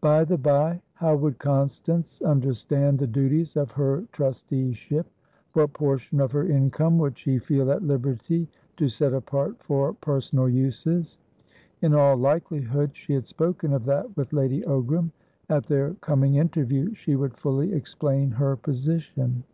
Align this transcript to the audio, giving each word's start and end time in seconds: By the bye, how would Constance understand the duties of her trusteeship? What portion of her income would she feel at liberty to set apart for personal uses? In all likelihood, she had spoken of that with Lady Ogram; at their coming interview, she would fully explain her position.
By 0.00 0.24
the 0.24 0.38
bye, 0.38 0.80
how 0.94 1.14
would 1.16 1.38
Constance 1.38 2.22
understand 2.22 2.98
the 2.98 3.06
duties 3.06 3.54
of 3.54 3.72
her 3.72 4.06
trusteeship? 4.10 5.06
What 5.52 5.74
portion 5.74 6.20
of 6.20 6.32
her 6.32 6.46
income 6.48 6.96
would 7.00 7.18
she 7.18 7.36
feel 7.38 7.70
at 7.70 7.82
liberty 7.82 8.48
to 8.78 8.88
set 8.88 9.12
apart 9.12 9.62
for 9.62 9.92
personal 9.92 10.48
uses? 10.48 11.18
In 11.82 11.92
all 11.94 12.16
likelihood, 12.16 12.96
she 12.96 13.12
had 13.12 13.26
spoken 13.26 13.74
of 13.74 13.84
that 13.84 14.16
with 14.16 14.32
Lady 14.32 14.62
Ogram; 14.62 15.10
at 15.50 15.66
their 15.66 15.92
coming 16.00 16.36
interview, 16.36 16.94
she 16.94 17.14
would 17.14 17.36
fully 17.36 17.74
explain 17.74 18.30
her 18.30 18.56
position. 18.56 19.44